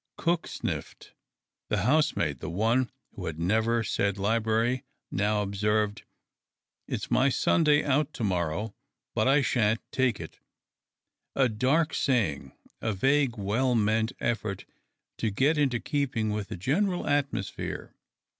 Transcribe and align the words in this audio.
Cook 0.17 0.47
sniffed. 0.47 1.13
The 1.69 1.83
housemaid 1.83 2.39
(the 2.39 2.49
one 2.49 2.89
who 3.13 3.31
never 3.33 3.83
said" 3.83 4.17
library" 4.17 4.83
now) 5.21 5.43
observed:" 5.43 6.05
It's 6.87 7.11
my 7.11 7.29
Sunday 7.29 7.83
out 7.83 8.11
to 8.13 8.23
morrow, 8.23 8.73
but 9.13 9.27
I 9.27 9.43
shan't 9.43 9.79
take 9.91 10.19
it 10.19 10.39
"—a 11.35 11.49
dark 11.49 11.93
saying, 11.93 12.51
a 12.81 12.93
vague, 12.93 13.37
well 13.37 13.75
meant 13.75 14.13
effort 14.19 14.65
to 15.19 15.29
get 15.29 15.59
into 15.59 15.79
keeping 15.79 16.31
with 16.31 16.47
the 16.47 16.57
general 16.57 17.05
atmosphere. 17.07 17.93